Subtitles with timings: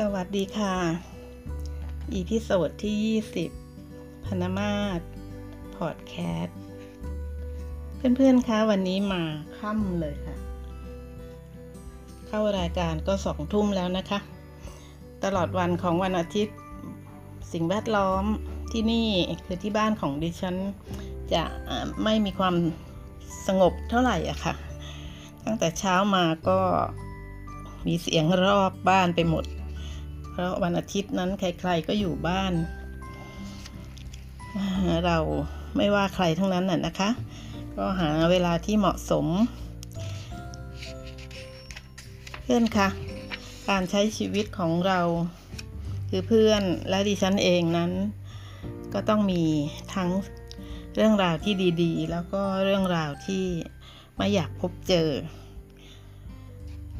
[0.00, 0.74] สวัสดีค่ะ
[2.12, 2.96] episode ที่
[3.64, 5.00] 20 พนมาศ
[5.76, 6.58] พอดแคสต์
[7.96, 9.22] เพื่อนๆ คะ วันนี้มา
[9.58, 10.36] ค่ำเลยค่ะ
[12.26, 14.18] เข้ารายการก็สองทุ่มแล้วนะคะ
[15.24, 16.56] ตลอดวันของวันอาทิตย์
[17.52, 18.24] สิ่งแวดล้อม
[18.72, 19.08] ที่นี่
[19.44, 20.56] คือที่บ้านของดิฉัน
[21.34, 21.42] จะ
[22.02, 22.54] ไม่มีความ
[23.46, 24.54] สงบเท่าไหร่อะค่ะ
[25.44, 26.58] ตั้งแต่เช้ามาก็
[27.86, 29.44] มีเสียงรอบบ้านไปหมด
[30.36, 32.52] เพราะวันอาทิตย์นั้นใครๆก็อยู่บ้าน
[35.06, 35.18] เรา
[35.76, 37.10] ไม่ว่าใครทั้งนั้นน่ะนะคะ
[37.76, 39.26] ก็หาเวลาที่เหมาะสม
[42.42, 42.88] เพื่อนคะ
[43.68, 45.00] การใช้ชีวิตของเรา
[46.08, 47.92] คือเพื่อนและดิฉันเองนั้น
[48.94, 49.42] ก็ต้องมี
[49.94, 50.10] ทั้ง
[50.94, 53.44] เรื่องราวที่ดีๆ แล้วก็เรื่องราวที่
[54.16, 55.08] ไม่อยากพบเจอ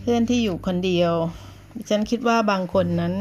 [0.00, 1.12] เพื่อนที่อยู่คนเดียว
[1.76, 3.14] ดิฉันคิดว่าบางคนนั้น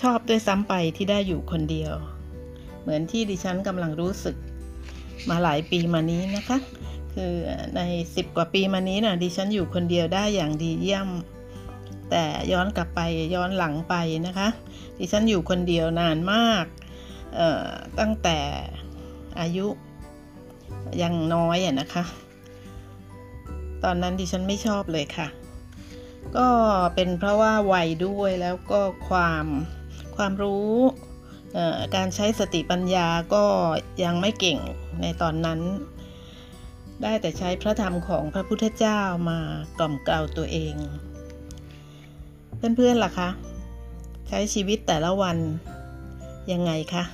[0.00, 1.92] ชอบด้วยซ้ำไปที่ได้อยู่คนเดียว
[2.82, 4.36] เหมือนที่ดิฉันกำลังรู้สึก
[5.30, 6.58] มาหลายปีมานี้นะคะ
[7.14, 7.32] คือ
[7.76, 7.80] ใน
[8.16, 11.08] สิบกว่าปีมานี้นะ่ะดิฉันอยู่คนเดียวได้อย่างดีเยี่ยม
[12.10, 13.00] แต่ย้อนกลับไป
[13.34, 13.94] ย้อนหลังไป
[14.26, 14.48] นะคะ
[14.98, 16.64] ดิฉันอยู่คนเดียวนานมาก
[18.00, 18.38] ตั้งแต่
[19.40, 19.66] อายุ
[21.02, 22.04] ยังน้อยอะนะคะ
[23.84, 25.26] ตอนนั้นดิฉันไม่ชอบเลยค่ะ
[26.36, 26.48] ก็
[26.94, 29.46] เป็นเพราะว่าวัยด้วยแล้วก็ความ
[30.16, 30.74] ความรู้
[31.96, 33.44] การใช้สติปัญญาก็
[34.04, 34.58] ยังไม่เก่ง
[35.00, 35.60] ในตอนนั้น
[37.02, 39.38] ได้แต่ใช้พระธรรมของพระพุทธเจ้ามา
[39.78, 40.74] กล่อมกล่าวตัวเอง
[42.56, 43.28] เพื่อนๆล่ะคะ
[44.28, 45.38] ใช้ชีวิตแต่ละวัน
[46.52, 47.04] ยังไงคะ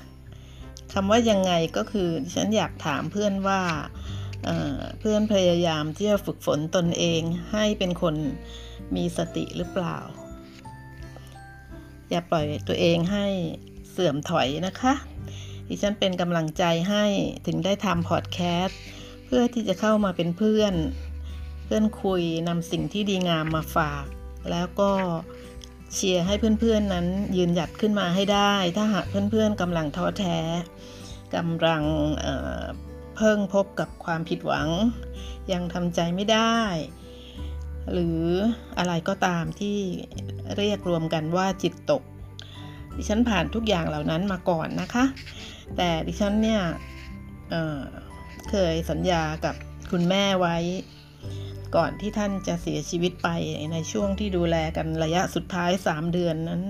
[0.92, 3.60] คำว่ายังไงก็คือฉันอยากถามเพื่อนว่า
[4.44, 7.20] เเพื่อนพยายามที่จะฝึกฝนตนเอง
[7.52, 8.14] ให้เป็นคน
[8.94, 9.98] มีสติหรือเปล่า
[12.10, 13.26] อย่าปล่อยตัวเองให้
[13.91, 14.94] เสื่อมถอยนะคะ
[15.69, 17.04] ดิฉันเป็นกำลังใจให้
[17.46, 18.78] ถึงได้ทำพอดแคสต์
[19.26, 20.75] เพื่อที่จะเข้ามาเป็นเพื่อน
[21.64, 24.04] เพื่อนคุยนำสิ่งที่ดีงามมาฝาก
[24.50, 24.91] แล้วก็
[25.92, 30.38] เชียร์ให้เพื่อนๆนั้นยืนหยัดขึ้นมาให้ได้ ถ้าหากเพื่อนๆกำลังท้อแท้
[31.34, 31.82] กำลัง
[32.20, 34.69] เเพิ่งพบกับความผิดหวัง
[35.52, 36.56] ยังทำใจไม่ได้
[37.92, 38.20] หรือ
[38.78, 39.78] อะไรก็ตามที่
[40.56, 42.02] เรียกรวมกันว่าจิตตก
[42.97, 45.04] ดิฉันผ่านทุกอย่างเหล่านั้นมาก่อนนะคะ
[45.76, 46.60] แต่ดิฉันเนี่ย
[47.50, 49.54] เเคยสัญญากับ
[49.91, 50.56] คุณแม่ไว้
[51.76, 53.28] ก่อนที่ท่านจะเสียชีวิตไป
[53.72, 56.62] ในช่วงที่ดูแลกันระยะสุดท้าย 3 เดือนนั้น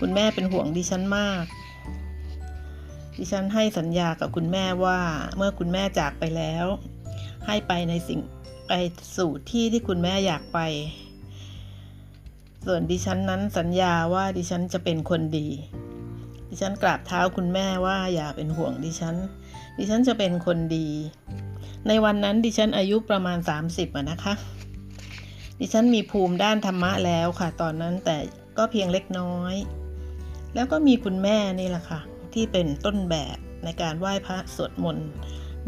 [0.00, 1.44] คุณแม่เป็นห่วงดิฉันมาก
[3.18, 5.00] ดิฉันให้สัญญากับคุณแม่ว่า
[5.36, 6.66] เมื่อคุณแม่จากไปแล้ว
[7.46, 8.20] ให้ไปในสิ่ง
[8.68, 8.72] ไป
[9.16, 10.58] สู่ที่ที่คุณแม่อยากไป
[12.66, 15.48] ส่วนดิฉันนั้นสัญญาว่าดิฉันจะเป็นคนดี
[16.48, 19.16] ดิฉันกราบเท้าคุณแม่ว่าอย่าเป็นห่วงดิฉัน
[19.78, 20.88] ดิฉันจะเป็นคนดี
[21.88, 23.38] ในวันนั้นดิฉันอายุประมาณ
[23.68, 24.34] 30อะนะคะ
[25.60, 28.16] ดิฉันมีภูมิด้านธรรมะแล้วค่ะ ตอนนั้นแต่
[28.58, 29.54] ก็เพียงเล็กน้อย
[30.54, 32.00] แล้วก็มีคุณแม่นี่แหละค่ะ
[32.34, 35.08] ที่เป็นต้นแบบในการไหว้พระสวดมนต์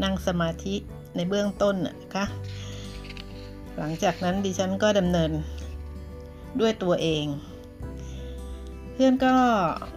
[0.03, 0.75] นั่งสมาธิ
[1.15, 2.25] ในเบื้องต้นนะคะ
[3.79, 5.31] หลังจากนั้นดิฉันก็ดำเนิน
[6.59, 7.25] ด้วยตัวเอง
[8.93, 9.33] เพื่อนก็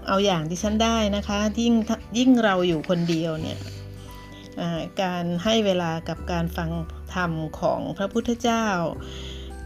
[0.08, 1.74] เอาอย่างดิฉันได้นะคะยิ่ง
[2.18, 3.58] ยิ่งเราอยู่คนเดียวเนี่ย
[5.02, 6.70] การให้เวลากับการฟัง
[7.14, 8.66] ธรรมของพระพุทธเจ้า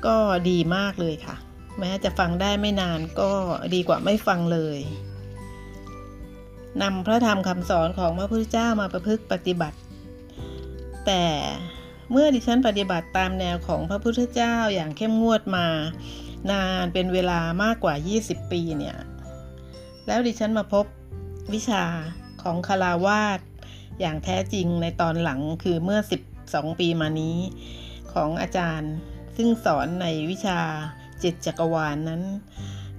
[0.07, 0.17] ก็
[0.49, 1.37] ดีมากเลยค่ะ
[1.79, 3.33] แม้จะฟังได้ไม่นานก็
[3.75, 4.79] ดีกว่าไม่ฟังเลย
[6.83, 9.79] นำพระธรรมคำสอนของพระพุทธเจ้ามาประพฤติปฏิบัติ
[11.07, 11.23] แต่
[12.11, 15.67] เมื่อดิฉันปฏิบัติตามแนวของพระพุทธเจ้าอย่างเข้มงวดมา
[16.51, 18.97] นานเป็นเวลามากกว่า 20 ปีเนี่ย
[20.07, 20.85] แล้วดิฉันมาพบ
[21.55, 21.85] วิชา
[22.43, 23.41] ของคาราวาส
[24.01, 26.01] อย่างแท้จริงในตอนหลังคือเมื่อ
[26.41, 27.39] 12 ปีมานี้
[28.13, 28.93] ของอาจารย์
[29.37, 30.61] ซึ่งสอนในวิชา
[31.21, 32.23] เจิตจักรวาลนนั้น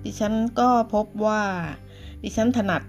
[0.03, 1.43] ดิฉันก็พบว่า
[2.23, 2.83] ดิฉันถนัด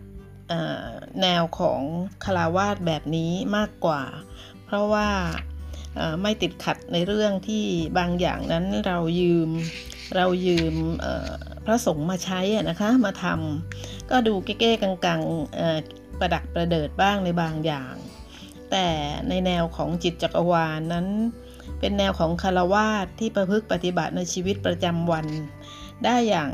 [1.22, 1.80] แนวของ
[2.24, 4.02] คาราวาสแบบนี้มากกว่า
[4.64, 5.08] เพราะว่า
[6.22, 7.64] ไม่ติดขัดในเรื่องที่
[7.98, 9.50] บางอย่างนั้นเรายืม
[10.16, 10.74] เรายืม
[11.64, 17.94] พระสงฆ์มาใช้นะคะมาทำก็ดูเก้ๆกังๆประดักประเดิดบ้างในบางอย่าง
[18.70, 18.88] แต่
[19.28, 21.06] ในแนวของจิตจักรวาลนนั้น
[21.80, 25.26] เป็นแนวของคารวาสที่ประพฤติปฏิบัติในชีวิตประจำวัน
[26.04, 26.50] ได้อย่าง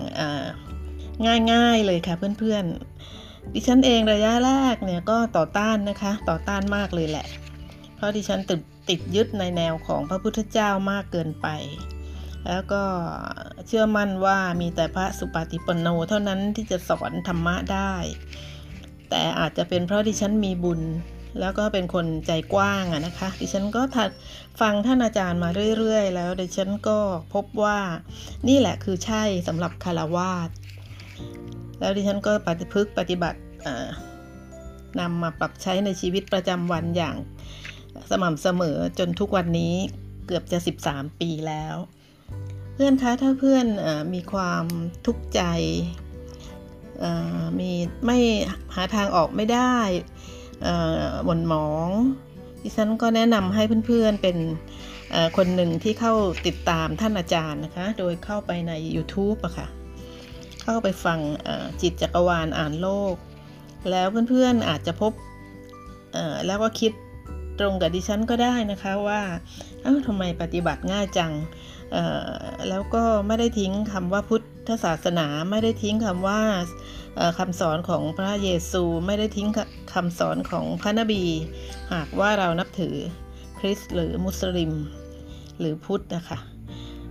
[1.52, 7.26] ง่ายๆเลยค่ะเพื่อนๆ ดิฉันเองระยะแรกเนี่ยก็ต่อต้านนะคะ ต่อต้านมากเลยแหละ
[7.96, 11.48] เพราะดิฉันติด ติดยึดในแนวของพระพุทธเจ้ามากเกินไป
[12.48, 12.82] แล้วก็
[13.66, 17.94] เชื่อมั่นว่ามีแต่พระสุปฏิปันโนเท่านั้นที่จะสอนธรรมะได้
[19.10, 20.80] แต่อาจจะเป็นเพราะดิฉันมีบุญ
[21.40, 24.10] แล้วก็เป็นคนใจกว้างอะนะคะ ดิฉันก็ทัด
[24.60, 25.48] ฟังท่านอาจารย์มา
[25.78, 26.98] เรื่อยๆ แล้วดิฉันก็
[27.34, 27.78] พบว่า
[28.48, 30.50] นี่แหละคือใช่สำหรับคารวาส
[31.78, 33.40] แล้วดิฉันก็ปฏิพฤกปฏิบัติ
[35.00, 37.16] นำมาปรับใช้ในชีวิตประจำวันอย่าง
[38.10, 39.74] สม่ำเสมอจนทุกวันนี้
[40.26, 41.76] เกือบจะ 13 ปีแล้ว
[42.74, 44.64] เพื่อนคะถ้าเพื่อนอมีความ
[45.06, 45.40] ทุกข์ใจ
[47.60, 47.70] มี
[48.06, 48.18] ไม่
[48.74, 49.76] หาทางออกไม่ได้
[51.24, 51.90] หม่นหมอง
[52.62, 54.36] ดิฉันก็แนะนำให้เพื่อนๆเป็น
[55.36, 56.14] คนหนึ่งที่เข้า
[56.46, 59.66] ติดตามท่านอาจารย์นะคะ โดยเข้าไปใน YouTube อะค่ะ
[60.64, 61.18] เข้าไปฟัง
[61.80, 63.14] จิตจักรวาลอ่านโลก
[63.90, 65.12] แล้วเพื่อนๆอาจจะพบ
[66.46, 66.92] แล้วก็คิด
[67.58, 69.22] ตรงกับดิฉันก็ได้นะคะว่า
[69.82, 71.32] เอ้าทำไมปฏิบัติง่ายจัง
[72.68, 76.40] แล้วก็ไม่ได้ทิ้งคำว่าพุทธศาสนาไม่ได้ทิ้งคำว่า
[77.38, 79.48] คำสอนของพระเยซูไม่ได้ทิ้ง
[79.94, 81.24] คำสอนของพระนบี
[81.92, 82.96] หากว่าเรานับถือ
[83.58, 84.72] คริสต์หรือมุสลิม
[85.58, 86.38] หรือพุทธนะคะ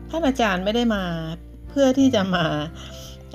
[0.09, 1.03] ท่านอาจารย์ไม่ได้มา
[1.69, 2.45] เพื่อที่จะมา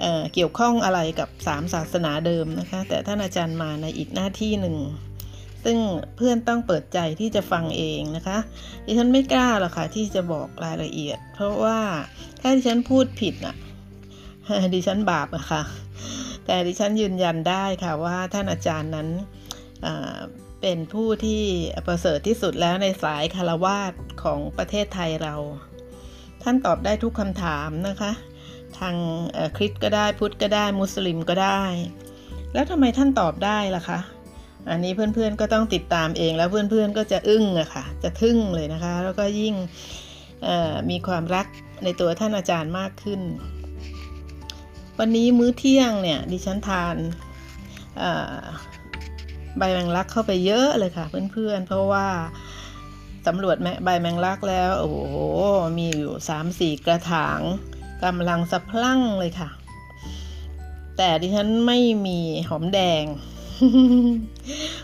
[0.00, 4.76] เเกี่ยวข้องอะไรกับสามศาสนาเดิมนะคะ แต่ท่านอาจารย์มาในอีกหน้าที่หนึ่ง
[5.70, 5.82] ซึ่ง
[6.16, 8.38] เพื่อนต้องเปิดใจที่จะฟังเองนะคะ
[8.86, 11.78] ดิฉันไม่กล้าหรอกค่ะที่จะบอกรายละเอียด เพราะว่า
[12.40, 13.56] ถ้าดิฉันพูดผิดอะ
[14.74, 15.62] ดิฉันบาปอะค่ะ
[16.46, 19.08] แต่ดิฉันยืนยันได้ค่ะว่าท่านอาจารย์นั้น
[20.60, 21.44] เป็นผู้ที่
[21.86, 23.92] ประเสริฐที่สุดแล้วในสายคารวาส
[24.22, 25.34] ของประเทศไทยเรา
[26.42, 28.12] ท่านตอบได้ทุกคำถามนะคะ
[28.78, 28.94] ทาง
[29.56, 31.62] คริสก็ได้พุทธก็ได้มุสลิมก็ได้
[32.52, 33.98] แล้วทำไมท่านตอบได้ล่ะคะ
[34.70, 39.54] อันนี้เพื่อนๆก็ต้องติดตามเองแล้วเพื่อนๆก็จะอึ้งอะค่ะ จะทึ่งเลยนะคะ แล้วก็ยิ่ง
[40.90, 41.46] มีความรัก
[41.84, 43.20] ในตัวท่านอาจารย์มากขึ้น
[44.98, 46.96] วันนี้มื้อเที่ยงเนี่ยดิฉันทาน
[49.58, 52.06] ใบแมงลักเข้าไปเยอะเลยค่ะ เพื่อนๆ เพราะว่า
[53.26, 54.96] สำรวจใบแมงลักแล้ว โอ้โห
[55.78, 57.40] มีอยู่สามสี่กระถาง
[58.04, 59.48] กำลังสะพลั่งเลยค่ะ
[60.96, 62.18] แต่ดิฉันไม่มี
[62.48, 63.04] หอมแดง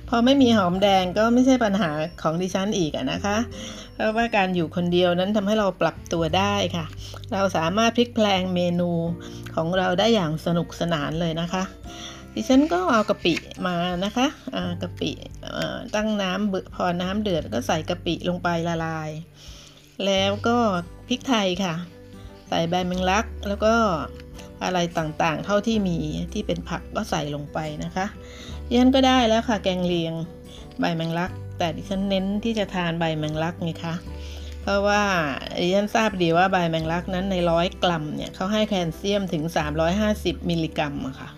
[0.09, 1.91] พอไม่มีหอมแดงก็ไม่ใช่ปัญหา
[2.23, 3.37] ของดิฉันอีกนะคะ
[3.94, 6.87] เพราะว่าการอยู่คนเดียวนั้นทำให้เราปรับตัวได้ค่ะ
[7.32, 8.91] เราสามารถพลิกแปลงเมนู
[9.55, 11.65] ของเราได้อย่างสนุกสนานเลยนะคะ
[12.35, 13.35] ดิฉันก็เอากะปิ
[13.67, 14.26] มานะคะ
[14.82, 15.11] กะปิ
[15.94, 19.11] ตั้งน้ำเบือพอน้ำเดือดก็ใส่กะปิลงไปละลาย
[20.06, 20.56] แล้วก็
[21.09, 21.75] พริกไทยค่ะ
[22.49, 23.75] ใส่ใบแมงลักแล้วก็
[24.65, 25.99] อะไรต่างๆ เท่าที่มี
[26.32, 28.06] ที่เป็นผักก็ใส่ลงไปนะคะ
[28.69, 30.15] ดิฉันก็ได้แล้วค่ะแกงเลียง
[30.81, 33.95] ใบแมงลัก แต่ดิฉันเน้นที่จะทานใบแมงลักไงคะ
[34.63, 35.03] เพราะว่า
[35.61, 39.43] ดิฉันทราบดีว่าใบแมงลักนั้นในร้อยกรัมเนี่ยเขาให้แคลเซียมถึง
[39.97, 41.31] 350 มิลลิกรัมอะค่ะ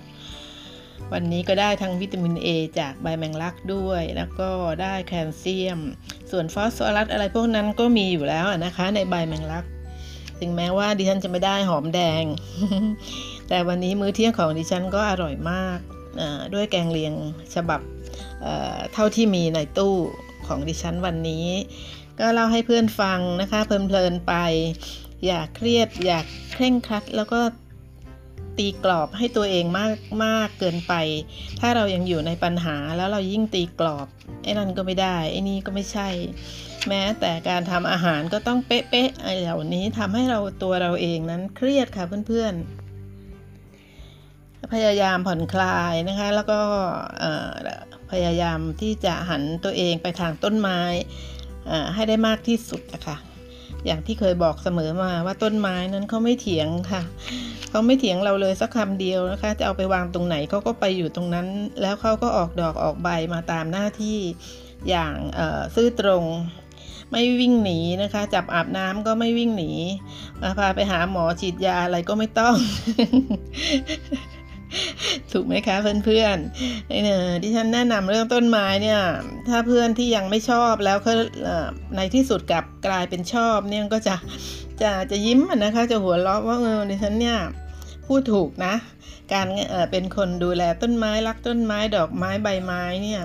[1.12, 4.48] วันนี้ก็ได้ทั้งวิตามิน A จากใบแมงลักด้วย แล้วก็
[4.82, 5.78] ได้แคลเซียม
[6.30, 9.64] ส่วนฟอสฟอรัสอะไรพวกนั้นก็มีอยู่แล้วนะคะ ในใบแมงลัก
[10.40, 12.24] ถึงแม้ว่าดิฉันจะไม่ได้หอมแดง
[13.48, 15.78] แต่วันนี้มื้อเที่ยงของดิฉันก็อร่อยมาก
[16.54, 17.14] ด้วยแกงเลียง
[17.54, 17.80] ฉบับ
[18.92, 19.96] เท่าที่มีในตู้
[20.46, 21.46] ของดิฉันวันนี้
[22.18, 24.34] ก็เล่าให้เพื่อนฟังนะคะเพลินๆไป
[25.26, 26.20] อย่าเครียดอย่า
[26.52, 27.40] เคร่งครัด แล้วก็
[28.58, 29.92] ตีกรอบให้ตัวเองมาก
[30.24, 30.94] มากเกินไป
[31.60, 34.08] ถ้าเรายังอยู่ในปัญหาแล้วเรายิ่งตีกรอบ
[34.42, 36.08] ไอ้นั่นก็ไม่ได้ไอ้นี่ก็ไม่ใช่
[36.88, 42.85] แม้แต่การทำอาหารก็ต้องเป๊ะๆไอ้เหล่านี้ทำให้เราตัวเราเองนั้นเครียดค่ะเพื่อนๆ
[44.72, 46.60] พยายามผ่อนคลายนะคะ แล้วก็
[48.10, 50.80] พยายามที่จะหันตัวเองไปทางต้นไม้
[51.94, 53.16] ให้ได้มากที่สุดนะคะ
[53.86, 57.02] อย่างที่เคยบอกเสมอมาว่าต้นไม้นั้นเขาไม่เถียงค่ะ
[57.70, 61.46] เขาไม่เถียงเราเลยสักคำเดียวนะคะ จะเอาไปวางตรงไหนเขาก็ไปอยู่ตรงนั้น
[61.82, 64.18] แล้วเขาก็ออกดอกออกใบมาตามหน้าที่
[64.88, 65.14] อย่าง
[65.74, 66.24] ซื่อตรง
[67.12, 69.72] ไม่วิ่งหนีนะคะ จับอาบน้ำก็ไม่วิ่งหนี
[70.40, 72.56] มาพาไปหาหมอฉีดยาอะไรก็ไม่ต้อง
[75.32, 79.00] ถูกไหมคะเพื่อนๆเนี่ยที่ฉันแนะนำเรื่องต้นไม้เนี่ย
[79.48, 81.12] ถ้าเพื่อนที่ยังไม่ชอบแล้วก็
[81.96, 84.16] ในที่สุดกลับกลายเป็นชอบเนี่ยก็จะ
[84.82, 87.38] จะจะยิ้มนะคะ จะหัวเราะว่าเออดิฉันเนี่ย
[88.06, 88.74] พูดถูกนะ
[89.32, 89.46] การ
[89.90, 93.22] เป็นคนดูแลต้นไม้รักต้นไม้ดอกไม้ใบไม้เนี่ย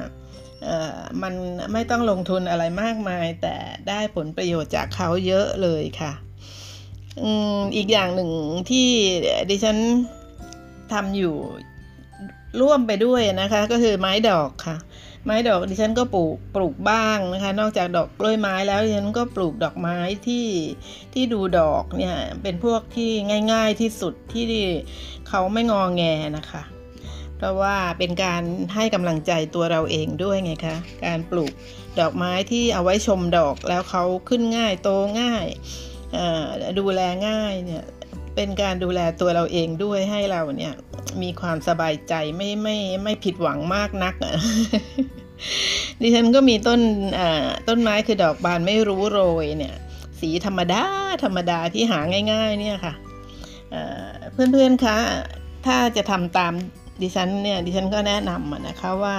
[1.21, 1.33] มัน
[1.73, 3.55] ไม่ต้องลงทุนอะไรมากมาย แต่
[3.87, 6.13] ได้ผลประโยชน์จากเขาเยอะเลยค่ะ
[7.75, 8.29] อีกอย่างหนึ่ง
[8.69, 8.87] ที่
[9.49, 9.77] ดิฉัน
[10.93, 11.35] ทำอยู่
[12.59, 14.77] ร่วมไปด้วยนะคะ ก็คือไม้ดอกค่ะ
[15.25, 20.47] ไม้ดอกดิฉันก็ปลูกปลูกบ้างนะคะ นอกจากดอกกล้วยไม้แล้วดิฉันก็ปลูกดอกไม้ที่
[21.13, 23.11] ที่ดูดอกเนี่ยเป็นพวกที่
[23.51, 24.45] ง่าย ๆที่สุดที่
[25.27, 26.03] เขาไม่งอแง
[26.37, 26.63] นะคะ
[27.37, 28.41] เพราะว่าเป็นการ
[28.75, 31.51] ให้กำลังใจตัวเราเองด้วยไงคะ การปลูก
[31.99, 34.89] ดอกไม้ที่เอาไว้ชมดอกแล้วเขาขึ้นง่ายโต
[35.21, 35.47] ง่าย
[36.79, 37.83] ดูแลง่ายเนี่ย
[38.35, 40.73] เป็นการดูแลตัวเราเองด้วยให้เราเนี่ย
[41.21, 44.15] มีความสบายใจไม่ไม่ไม่ผิดหวังมากนัก
[46.01, 46.81] ดิฉันก็มีต้น
[47.67, 49.75] ต้นไม้คือดอกบานไม่รู้โรยเนี่ย
[50.19, 50.83] สีธรรมดา
[51.23, 51.99] ธรรมดาที่หา
[52.31, 52.93] ง่าย ๆ เนี่ยค่ะ
[54.33, 54.97] เพื่อนๆคะ
[55.65, 56.53] ถ้าจะทำตาม
[57.01, 59.15] ดิฉันเนี่ยดิฉันก็แนะนำนะคะว่า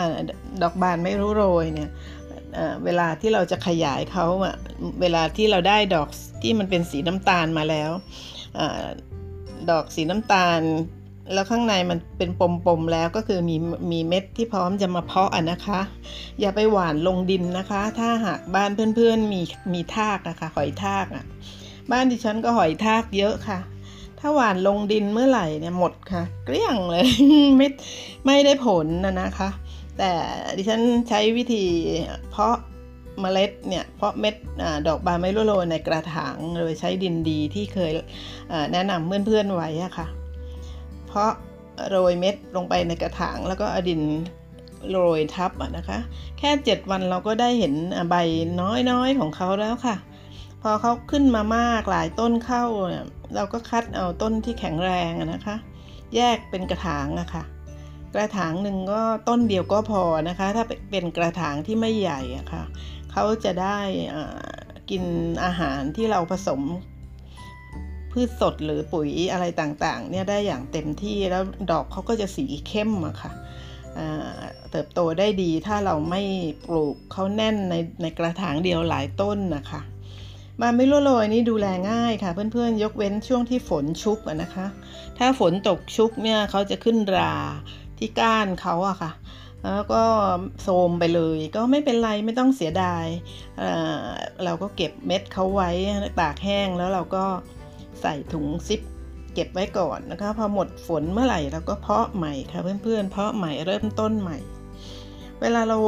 [0.62, 1.90] ดอกบานไม่รู้โรยเนี่ย
[2.85, 4.54] เวลาที่เราจะขยายเขาอะ
[5.00, 6.09] เวลาที่เราได้ดอก
[6.42, 7.90] ที่มันเป็นสีน้ำตาลมาแล้ว
[9.71, 10.61] ดอกสีน้ำตาล
[11.35, 12.30] แล้วข้างในมันเป็น
[12.66, 13.56] ปมๆแล้วก็คือมี
[13.92, 15.80] มีเม็ดที่พร้อมจะมาเพาะอะนะคะ
[16.40, 19.40] อย่าไปหว่านลงดินนะคะ ถ้าหากบ้านเพื่อนๆมี
[19.73, 21.25] มีทากนะคะหอยทากอะ
[21.90, 23.59] บ้านดิฉันก็หอยทากเยอะค่ะ
[24.21, 27.06] ถ้าหว่านลงดินเมื่อไหร่เนี่ยหมดค่ะ เกลี้ยงเลย
[27.56, 27.68] ไม่
[28.26, 29.50] ไม่ได้ผลนะนะคะ
[29.99, 30.11] แต่
[30.56, 31.64] ดิฉันใช้วิธี
[32.30, 32.56] เพาะ
[33.21, 37.92] เมล็ดเนี่ยเพราะเม็ดอดอกบานไม้โรยในกระถางโดยใช้ดินดีที่เคย
[38.73, 40.07] แนะนำเพื่อนๆไว้ค่ะ
[41.07, 41.31] เพราะ
[41.88, 44.02] โรยเม็ดลงไปในกระถางแล้วก็อดิน
[44.90, 45.99] โรยทับนะคะ
[46.38, 47.75] แค่ 7 วันเราก็ได้เห็น
[48.11, 48.16] ใบ
[48.61, 49.97] น้อยๆของเขาแล้วค่ะ
[50.62, 53.04] พอเขาขึ้นมามากหลายต้นเข้าเนี่ย
[53.35, 55.57] เราก็คัดเอาต้นที่แข็งแรงนะคะ
[56.16, 57.45] แยกเป็นกระถางอะค่ะ
[58.14, 62.62] กระถางหนึ่งก็ต้นเดียวก็พอนะคะ ถ้าเป็นกระถางที่ไม่ใหญ่อะค่ะ
[63.12, 63.78] เขาจะได้
[64.90, 65.04] กิน
[65.45, 66.61] อาหารที่เราผสม
[68.12, 73.33] พืชสดหรือปุ๋ยอะไรต่างๆเนี่ยได้อย่างเต็มที่แล้วดอกเขาก็จะสีเข้มอะค่ะ
[74.71, 76.23] เติบโตได้ดีถ้าเราไม่
[76.66, 79.81] ปลูกเขาแน่นในในกระถางเดียวหลายต้นนะคะ
[80.61, 84.66] มาไม่รู้โรยนี่ดูแลง่ายค่ะ เพื่อนๆ ยกเว้นช่วงที่ฝนชุกนะคะ
[85.19, 87.35] ถ้าฝนตกชุกเนี่ยเขาจะขึ้นรา
[87.99, 89.11] ที่ก้านเขาอะค่ะ
[89.64, 90.02] แล้วก็
[90.61, 93.07] โทมไปเลยก็ไม่เป็นไรไม่ต้องเสียดาย
[93.59, 95.71] เเราก็เก็บเม็ดเขาไว้
[96.21, 97.25] ตากแห้งแล้วเราก็
[98.00, 98.81] ใส่ถุงซิป
[99.35, 104.38] เก็บไว้ก่อนนะคะพอหมดฝนเมื่อไหร่เราก็เพาะใหม่ค่ะเพื่อนๆ เพาะใหม่เริ่มต้นใหม่
[105.40, 105.78] เวลาเรา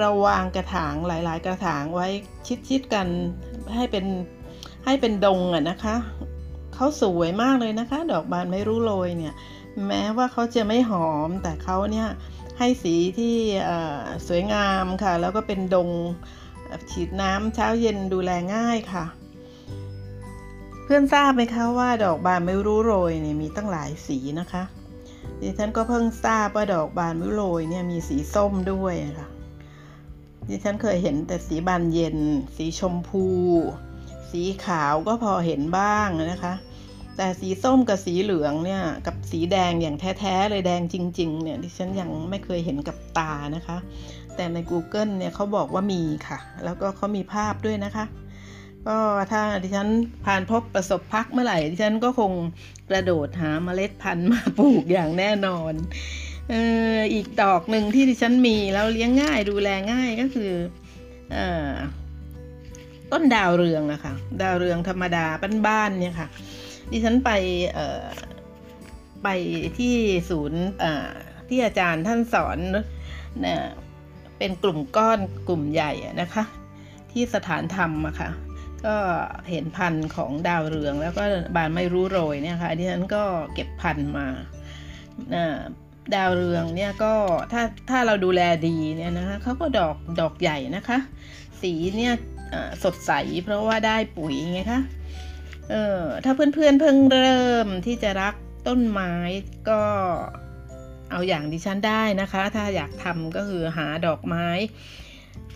[0.00, 2.06] เราวางกระถางหลาย ๆ กระถางไว้
[2.68, 3.06] ชิดๆกัน
[3.74, 4.06] ให้เป็น
[4.84, 5.96] ให้เป็นดงอะนะคะ
[6.74, 9.34] เขาสวยมากเลยนะคะ ดอกบานไม่รู้โรยเนี่ย
[9.86, 12.08] แม้ว่าเขาจะไม่หอมแต่เขาเนี่ย
[12.62, 13.36] ให้สีที่
[14.28, 15.90] สวยงามค่ะ แล้วก็เป็นดง
[16.90, 19.04] ฉีดน้ำเช้าเย็นดูแลง่ายค่ะ
[20.84, 24.62] เพื่อนทราบไหมคะว่าดอกบานไม่รู้โรยเนี่ยมีตั้งหลายสีนะคะ
[25.40, 29.28] ดิฉันก็เพิ่งทราบว่าดอกบานไม่โรยเนี่ยมีสีส้มด้วยค่ะ
[30.48, 32.18] ดิฉันเคยเห็นแต่สีบานเย็น
[32.56, 33.26] สีชมพู
[34.30, 36.54] สีขาวก็พอเห็นบ้างนะคะ
[37.22, 43.78] แต่สีส้มกับสีเหลืองเนี่ยกับสีแดงอย่างแท้ๆเลยแดงจริง ๆ เนี่ยดิฉันยังไม่เคยเห็นกับตานะคะ
[44.34, 48.04] แต่ใน Google เนี่ยเขาบอกว่ามีค่ะ แล้วก็เขามีภาพด้วยนะคะ
[48.86, 48.96] ก็
[49.30, 49.88] ถ้าดิฉัน
[50.24, 52.32] ผ่านพบประสบพักเมื่อไหร่ดิฉันก็คง
[52.90, 55.72] กระโดดหาเมล็ดพันธุ์มาปลูกอย่างแน่นอน
[56.50, 56.54] เอ
[56.94, 60.52] ออีกดอกหนึ่งที่ดิฉันมีแล้วเลี้ยงง่ายดูแลง่ายก็คือ
[61.34, 61.36] อ
[63.12, 65.26] ต้นดาวเรืองอะค่ะ ดาวเรืองธรรมดา
[65.66, 66.28] บ้านๆเนี่ยค่ะ
[66.90, 67.30] ดิฉันไป
[69.24, 69.28] ไป
[69.78, 69.94] ที่
[70.30, 70.62] ศูนย์
[71.48, 72.58] ที่อาจารย์ท่านสอน
[73.46, 73.56] นะ
[74.38, 75.18] เป็นกลุ่มก้อน
[75.48, 76.44] กลุ่มใหญ่นะคะ
[77.12, 78.30] ที่สถานธรรมอะคะ่ะ
[78.86, 78.96] ก็
[79.50, 81.22] เห็นพันธุ์ของดาวเรือง แล้วก็
[81.56, 83.22] บานไม่รู้โรยเนี่ยค่ะดิฉันก็
[83.54, 84.26] เก็บพันธุ์มา
[86.14, 87.14] ดาวเรืองเนี่ยก็
[87.52, 90.98] ถ้าถ้าเราดูแลดีเนี่ยนะคะเขาก็ดอกดอกใหญ่นะคะ
[91.62, 92.12] สีเนี่ย
[92.84, 93.12] สดใส
[93.44, 94.80] เพราะว่าได้ปุ๋ยไงคะ
[95.70, 98.34] เออถ้าเพื่อนๆเพิ่งเริ่มที่จะรัก
[98.66, 99.12] ต้นไม้
[99.70, 99.82] ก็
[101.10, 104.46] เอาอย่างดิฉันได้นะคะ ถ้าอยากทำก็คือหาดอกไม้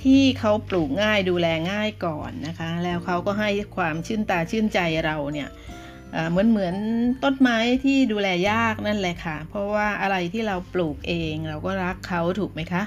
[0.03, 5.49] ที่เขาปลูกง่ายดูแลง่ายก่อนนะคะ แล้วเขาก็ให้ความชื่นตาชื่นใจเราเนี่ย
[6.31, 6.75] เหมือนเหมือน
[7.25, 12.83] ต้นไม้ที่ดูแลยากนั่นแหละค่ะ เพราะว่าอะไรที่เราปลูกเองเราก็รักเขาถูกไหมคะ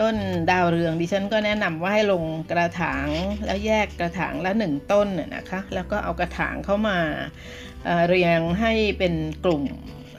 [0.00, 0.16] ต้น
[0.50, 3.06] ดาวเรืองดิฉันก็แนะนำว่าให้ลงกระถาง
[3.46, 6.98] แล้วแยกกระถางละหนึ่งต้นนะคะ แล้วก็เอากระถางเข้ามา
[8.08, 9.14] เรียงให้เป็น
[9.44, 9.64] กลุ่ม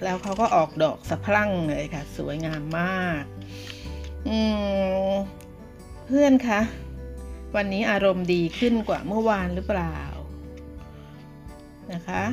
[0.03, 3.23] แล้วเขาก็ออกดอกสะพรั่งเลยค่ะ สวยงามมาก
[6.05, 6.61] เพื่อนคะ
[7.55, 9.97] วันนี้อารมณ์ดีขึ้นกว่าเมื่อวานหรือเปล่า
[11.93, 12.23] นะคะ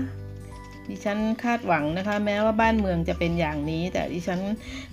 [0.90, 4.40] ดิฉันคาดหวังนะคะ แม้ว่าบ้านเมืองจะเป็นอย่างนี้ แต่ดิฉัน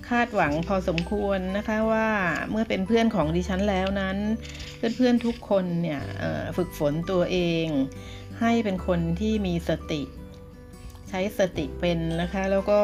[0.10, 2.08] คาดหวังพอสมควรนะคะว่า
[2.52, 4.18] เมื่อเป็นเพื่อนของดิฉันแล้วนั้น
[4.78, 6.02] เพื่อนๆทุกคนเนี่ย
[6.58, 7.68] ฝึกฝนตัวเอง
[8.42, 10.02] ให้เป็นคนที่มีสติ
[11.10, 12.80] ใช้สติเป็นนะคะ แล้วก็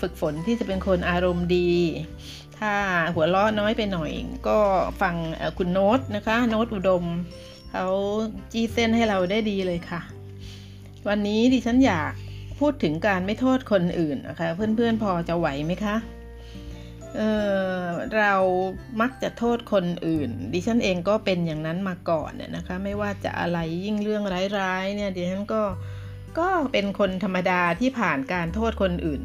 [0.00, 1.70] ฝึกฝนที่จะเป็นคนอารมณ์ดี
[2.58, 2.72] ถ้า
[3.14, 4.10] หัวเราะน้อยไปหน่อย
[4.48, 4.58] ก็
[5.02, 5.14] ฟัง
[5.58, 7.04] คุณโน้ตนะคะ โน้ตอุดม
[7.70, 7.86] เขา
[8.52, 10.00] จี้เส้นให้เราได้ดีเลยค่ะ
[11.08, 12.12] วันนี้ดิฉันอยาก
[12.60, 15.96] พูดถึงการไม่โทษคนอื่นนะคะ เพื่อนๆพอจะไหวไหมคะ
[17.16, 18.34] เเรา
[19.00, 24.24] มักจะโทษคนอื่น ดิฉันเองก็เป็นอย่างนั้นมาก่อนเนี่ยนะคะ ไม่ว่าจะอะไรยิ่งเรื่อง
[24.60, 25.62] ร้ายๆเนี่ยดิฉันก็
[26.38, 29.22] ก็เป็นคนธรรมดาที่ผ่านการโทษคนอื่น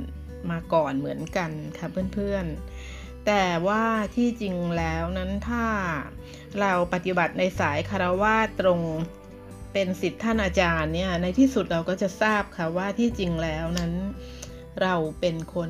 [0.52, 3.84] มาก่อนเหมือนกันค่ะเพื่อนๆ แต่ว่า
[4.16, 5.66] ที่จริงแล้วนั้นถ้า
[6.60, 8.80] เราปฏิบัติในสายคารวะตรง
[9.74, 13.94] เป็นสิทธิท่านอาจารย์เนี่ยในที่สุดเราก็จะทราบค่ะว่าที่จริงแล้วนั้น
[14.82, 15.70] เราเป็นคน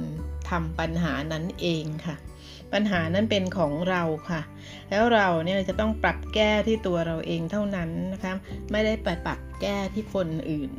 [0.50, 2.16] ทำปัญหานั้นเองค่ะ
[2.74, 4.42] ปัญหานั้นเป็นของเราค่ะ
[4.90, 8.34] แล้วเราเนี่ยจะต้องปรับแก้ที่ตัวเราเองเท่านั้นนะคะ
[8.72, 10.72] ไม่ได้ไปปรับแก้ที่คนอื่น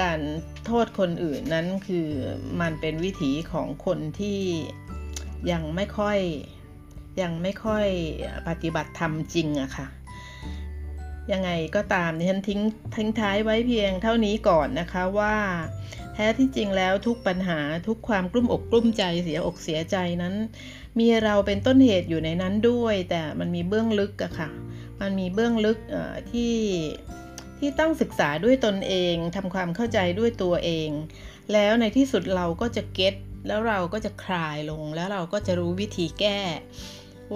[0.00, 0.20] การ
[0.66, 2.08] โทษคนอื่นนั้นคือ
[2.60, 4.40] มันเป็นวิถีของคนที่
[5.52, 6.18] ยังไม่ค่อย
[7.22, 7.86] ยังไม่ค่อย
[8.48, 9.86] ปฏิบัติธรรมจริงอะค่ะ
[11.32, 12.60] ยังไงก็ตามดิฉันทิ้ง
[12.96, 15.36] ทิ้งท้ายไว้เพียงเท่านี้ก่อนนะคะว่า
[16.14, 20.34] แท้ที่จริงแล้วทุกปัญหาทุกความกลุ้มอกกลุ้มใจเสียอกเสียใจนั้น
[20.98, 24.50] มีเราเป็นต้นเหตุอยู่ในนั้นด้วย แต่มันมีเบื้องลึกอะค่ะ
[25.00, 25.78] มันมีเบื้องลึก
[26.30, 26.54] ที่
[27.58, 30.90] ที่ต้องศึกษาด้วยตนเองทำความเข้าใจด้วยตัวเอง
[31.52, 33.14] แล้วในที่สุดเราก็จะเก็ต
[33.46, 36.38] แล้วเราก็จะคลายลงแล้วเราก็จะรู้วิธีแก้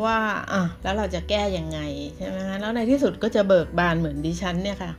[0.05, 0.19] ว่า
[0.53, 1.81] อะแล้วเราจะแก้ยังไง
[2.17, 4.93] ใช่ไหมคะแล้วในที่สุดก็จะเบิกบานเหมือนดิฉันเนี่ยค่ะ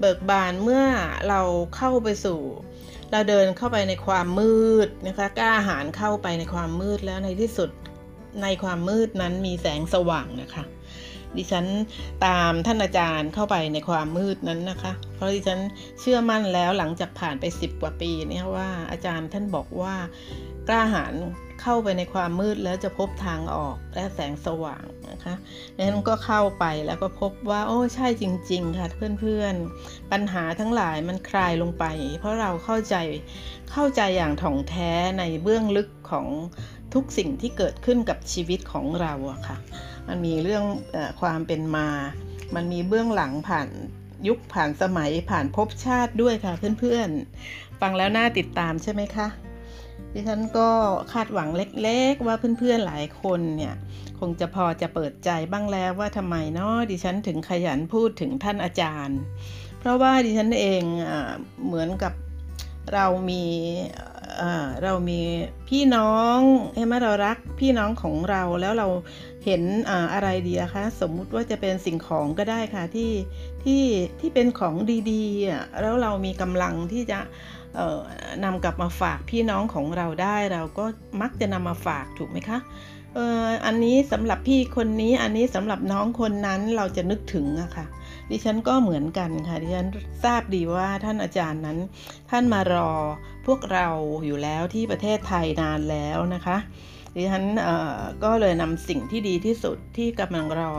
[0.00, 0.84] เบิกบานเมื่อ
[1.28, 1.40] เรา
[1.76, 2.40] เข้าไปสู่
[3.10, 7.70] เราเดินเข้าไปในความมืดนะคะกล้าหาญเข้าไปในความมืดแล้วในที่สุด
[8.42, 10.64] ในความมืดนั้นมีแสงสว่างนะคะ
[11.36, 11.66] ดิฉัน
[12.26, 15.60] ตามท่านอาจารย์เข้าไปในความมืดนั้นนะคะ เพราะดิฉัน
[16.00, 19.94] เชื่อมั่นแล้วหลังจากผ่านไปสิบกว่าปีนี่ว่าอาจารย์ท่านบอกว่า
[20.68, 21.14] กล้าหาญ
[21.62, 25.34] เข้าไปในความมืดแล้วจะพบทางออกและแสงสว่างนะคะ
[25.76, 28.88] ดังนั้นก็เข้าไปแล้วก็พบว่าโอ้ใช่จริง ๆ ค่ะ
[29.20, 31.84] เพื่อนๆ ปัญหาทั้งหลายมันคลายลงไป
[32.18, 32.96] เพราะเราเข้าใจ
[33.72, 36.26] เข้าใจอย่างถ่องแท้ในเบื้องลึกของ
[36.94, 39.56] ทุกสิ่งที่เกิดขึ้นกับชีวิตของเราอะค่ะ
[40.08, 41.88] มันมีเรื่องอความเป็นมา
[42.54, 43.68] มันมีเบื้องหลังผ่าน
[44.28, 49.28] ยุคผ่านสมัยผ่านภพชาติด้วยค่ะเพื่อนๆ ฟังแล้วน่าติดตามใช่ไหมคะ
[50.14, 50.68] ดิฉันก็
[51.12, 53.74] คาดหวังเล็กๆ ว่าเพื่อนๆหลายคนเนี่ย
[54.20, 59.20] คงจะพอจะเปิดใจบ้างแล้วว่าทำไมเนาะดิฉันถึงขยันพูดถึงท่านอาจารย์
[59.78, 61.12] เพราะว่าดิฉันเองอ
[61.66, 62.12] เหมือนกับ
[62.94, 63.44] เรามี
[64.82, 65.20] เรามี
[65.68, 66.38] พี่น้อง
[66.74, 68.88] ใช่ไหมเรารักพี่น้องของเราแล้วเรา
[69.44, 73.12] เห็นออะไรดีอะคะสมมุติว่าจะเป็นสิ่งของก็ได้ค่ะที่
[73.64, 73.84] ที่
[74.20, 74.74] ที่เป็นของ
[75.10, 77.18] ดีๆแล้วเรามีกำลังที่จะ
[78.44, 80.84] นำกลับมาฝากพี่น้องของเราได้เราก็
[81.20, 82.58] มักจะนำมาฝากถูกไหมคะ
[83.14, 87.86] เอออันนี้สำหรับพี่คนนี้อันนี้สำหรับน้องคนนั้นเราจะนึกถึงอะค่ะ
[88.30, 89.88] ดิฉันก็เหมือนกันค่ะ ดิฉัน
[90.24, 91.78] ทราบดีว่าท่านอาจารย์นั้น
[92.30, 92.90] ท่านมารอ
[93.46, 93.88] พวกเรา
[94.26, 96.56] อยู่แล้วที่ประเทศไทยนานแล้วนะคะ
[97.16, 97.44] ดิฉัน
[98.24, 100.72] ก็เลยนำสิ่งที่ดีที่สุดที่กำลังรอ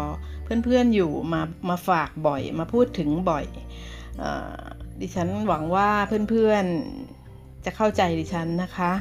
[0.43, 3.45] เพื่อนๆอยู่มามาฝากบ่อยมาพูดถึงบ่อย
[4.23, 4.25] อ
[5.01, 5.89] ดิฉันหวังว่า
[6.29, 8.91] เพื่อนๆจะเข้าใจดิฉันนะคะ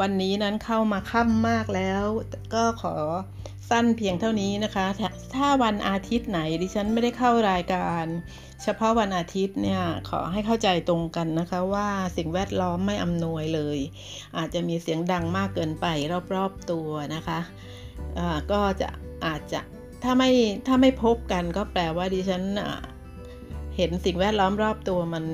[0.00, 2.02] วันนี้นั้นเข้ามาค่ำมากแล้ว
[2.54, 2.94] ก็ขอ
[3.70, 4.86] สั้นเพียงเท่านี้นะคะ
[5.34, 8.04] ถ้าวันอาทิตย์ไหนดิฉันไม่ได้เข้ารายการ
[8.62, 13.78] เฉพาะวันอาทิตย์เนี่ยขอให้เข้าใจตรงกันนะคะว่าสิ่งแวดล้อมไม่อำนวยเลย
[14.36, 15.86] อาจจะมีเสียงดังมากเกินไป
[16.34, 18.88] รอบๆตัวนะคะะก็จะ
[19.26, 19.60] อาจจะ
[20.02, 20.30] ถ้าไม่
[20.66, 22.42] ถ้าไม่พบกันก็แปลว่าดิฉัน
[23.76, 25.24] เห็นสิ่งแวดล้อมรอบตัวมัน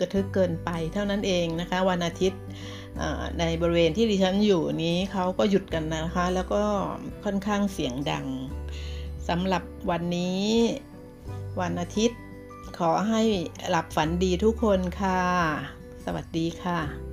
[0.00, 2.42] กระทึกเกินไปเท่านั้นเองนะคะ วันอาทิตย์
[3.38, 6.62] ในบริเวณที่ดิฉันอยู่นี้เขาก็หยุดกันนะคะ แล้วก็
[7.24, 8.26] ค่อนข้างเสียงดัง
[9.28, 10.44] สำหรับวันนี้
[11.60, 12.20] วันอาทิตย์
[12.78, 13.22] ขอให้
[13.70, 15.22] หลับฝันดีทุกคนค่ะ
[16.04, 17.03] สวัสดีค่ะ